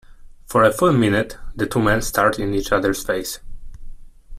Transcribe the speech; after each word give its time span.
For 0.47 0.63
a 0.63 0.71
full 0.73 0.93
minute 0.93 1.37
the 1.55 1.67
two 1.67 1.79
men 1.79 2.01
stared 2.01 2.39
into 2.39 2.57
each 2.57 2.71
other's 2.71 3.03
face. 3.03 3.39